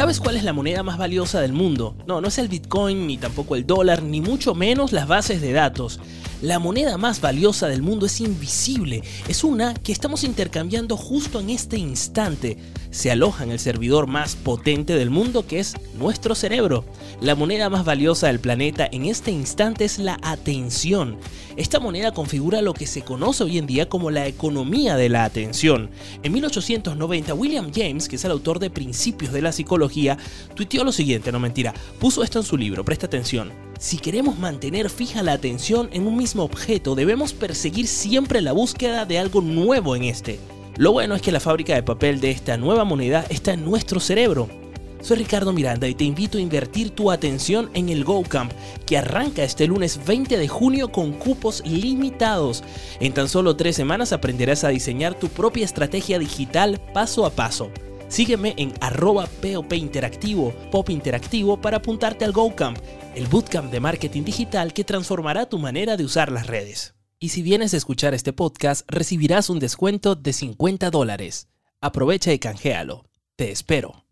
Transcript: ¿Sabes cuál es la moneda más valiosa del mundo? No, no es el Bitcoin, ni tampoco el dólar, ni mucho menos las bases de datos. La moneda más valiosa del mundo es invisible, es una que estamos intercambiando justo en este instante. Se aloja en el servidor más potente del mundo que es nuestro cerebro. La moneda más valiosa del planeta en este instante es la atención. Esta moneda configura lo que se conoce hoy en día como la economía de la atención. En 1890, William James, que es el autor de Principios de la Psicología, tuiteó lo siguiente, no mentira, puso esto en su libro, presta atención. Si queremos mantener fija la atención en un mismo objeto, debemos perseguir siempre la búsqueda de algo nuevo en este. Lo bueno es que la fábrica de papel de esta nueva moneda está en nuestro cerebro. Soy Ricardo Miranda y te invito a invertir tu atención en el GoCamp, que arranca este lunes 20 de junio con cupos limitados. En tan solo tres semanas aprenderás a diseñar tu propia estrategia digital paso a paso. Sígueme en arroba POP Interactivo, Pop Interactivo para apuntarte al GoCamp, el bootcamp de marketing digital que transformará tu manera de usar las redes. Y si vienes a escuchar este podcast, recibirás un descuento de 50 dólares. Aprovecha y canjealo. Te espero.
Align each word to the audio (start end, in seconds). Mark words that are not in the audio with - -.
¿Sabes 0.00 0.18
cuál 0.18 0.38
es 0.38 0.44
la 0.44 0.54
moneda 0.54 0.82
más 0.82 0.96
valiosa 0.96 1.42
del 1.42 1.52
mundo? 1.52 1.94
No, 2.06 2.22
no 2.22 2.28
es 2.28 2.38
el 2.38 2.48
Bitcoin, 2.48 3.06
ni 3.06 3.18
tampoco 3.18 3.54
el 3.54 3.66
dólar, 3.66 4.02
ni 4.02 4.22
mucho 4.22 4.54
menos 4.54 4.92
las 4.92 5.06
bases 5.06 5.42
de 5.42 5.52
datos. 5.52 6.00
La 6.42 6.58
moneda 6.58 6.96
más 6.96 7.20
valiosa 7.20 7.68
del 7.68 7.82
mundo 7.82 8.06
es 8.06 8.18
invisible, 8.18 9.02
es 9.28 9.44
una 9.44 9.74
que 9.74 9.92
estamos 9.92 10.24
intercambiando 10.24 10.96
justo 10.96 11.38
en 11.38 11.50
este 11.50 11.76
instante. 11.76 12.56
Se 12.90 13.10
aloja 13.10 13.44
en 13.44 13.50
el 13.50 13.58
servidor 13.58 14.06
más 14.06 14.36
potente 14.36 14.94
del 14.94 15.10
mundo 15.10 15.46
que 15.46 15.58
es 15.58 15.74
nuestro 15.98 16.34
cerebro. 16.34 16.86
La 17.20 17.34
moneda 17.34 17.68
más 17.68 17.84
valiosa 17.84 18.28
del 18.28 18.40
planeta 18.40 18.88
en 18.90 19.04
este 19.04 19.30
instante 19.30 19.84
es 19.84 19.98
la 19.98 20.18
atención. 20.22 21.18
Esta 21.58 21.78
moneda 21.78 22.12
configura 22.12 22.62
lo 22.62 22.72
que 22.72 22.86
se 22.86 23.02
conoce 23.02 23.44
hoy 23.44 23.58
en 23.58 23.66
día 23.66 23.90
como 23.90 24.10
la 24.10 24.26
economía 24.26 24.96
de 24.96 25.10
la 25.10 25.24
atención. 25.24 25.90
En 26.22 26.32
1890, 26.32 27.34
William 27.34 27.70
James, 27.70 28.08
que 28.08 28.16
es 28.16 28.24
el 28.24 28.30
autor 28.30 28.60
de 28.60 28.70
Principios 28.70 29.34
de 29.34 29.42
la 29.42 29.52
Psicología, 29.52 30.16
tuiteó 30.54 30.84
lo 30.84 30.92
siguiente, 30.92 31.32
no 31.32 31.38
mentira, 31.38 31.74
puso 31.98 32.24
esto 32.24 32.38
en 32.38 32.46
su 32.46 32.56
libro, 32.56 32.82
presta 32.82 33.04
atención. 33.04 33.69
Si 33.80 33.96
queremos 33.96 34.38
mantener 34.38 34.90
fija 34.90 35.22
la 35.22 35.32
atención 35.32 35.88
en 35.94 36.06
un 36.06 36.14
mismo 36.14 36.42
objeto, 36.42 36.94
debemos 36.94 37.32
perseguir 37.32 37.86
siempre 37.86 38.42
la 38.42 38.52
búsqueda 38.52 39.06
de 39.06 39.18
algo 39.18 39.40
nuevo 39.40 39.96
en 39.96 40.04
este. 40.04 40.38
Lo 40.76 40.92
bueno 40.92 41.14
es 41.14 41.22
que 41.22 41.32
la 41.32 41.40
fábrica 41.40 41.74
de 41.74 41.82
papel 41.82 42.20
de 42.20 42.30
esta 42.30 42.58
nueva 42.58 42.84
moneda 42.84 43.24
está 43.30 43.54
en 43.54 43.64
nuestro 43.64 43.98
cerebro. 43.98 44.50
Soy 45.00 45.16
Ricardo 45.16 45.54
Miranda 45.54 45.88
y 45.88 45.94
te 45.94 46.04
invito 46.04 46.36
a 46.36 46.42
invertir 46.42 46.90
tu 46.90 47.10
atención 47.10 47.70
en 47.72 47.88
el 47.88 48.04
GoCamp, 48.04 48.52
que 48.84 48.98
arranca 48.98 49.44
este 49.44 49.66
lunes 49.66 49.98
20 50.06 50.36
de 50.36 50.46
junio 50.46 50.92
con 50.92 51.12
cupos 51.12 51.62
limitados. 51.64 52.62
En 53.00 53.14
tan 53.14 53.30
solo 53.30 53.56
tres 53.56 53.76
semanas 53.76 54.12
aprenderás 54.12 54.62
a 54.62 54.68
diseñar 54.68 55.14
tu 55.14 55.28
propia 55.28 55.64
estrategia 55.64 56.18
digital 56.18 56.78
paso 56.92 57.24
a 57.24 57.30
paso. 57.30 57.70
Sígueme 58.10 58.54
en 58.56 58.72
arroba 58.80 59.26
POP 59.40 59.72
Interactivo, 59.74 60.52
Pop 60.72 60.90
Interactivo 60.90 61.60
para 61.60 61.76
apuntarte 61.76 62.24
al 62.24 62.32
GoCamp, 62.32 62.76
el 63.14 63.28
bootcamp 63.28 63.70
de 63.70 63.78
marketing 63.78 64.24
digital 64.24 64.72
que 64.72 64.82
transformará 64.82 65.48
tu 65.48 65.60
manera 65.60 65.96
de 65.96 66.04
usar 66.04 66.32
las 66.32 66.48
redes. 66.48 66.94
Y 67.20 67.28
si 67.28 67.42
vienes 67.42 67.72
a 67.72 67.76
escuchar 67.76 68.12
este 68.12 68.32
podcast, 68.32 68.82
recibirás 68.88 69.48
un 69.48 69.60
descuento 69.60 70.16
de 70.16 70.32
50 70.32 70.90
dólares. 70.90 71.48
Aprovecha 71.80 72.32
y 72.32 72.40
canjealo. 72.40 73.04
Te 73.36 73.52
espero. 73.52 74.09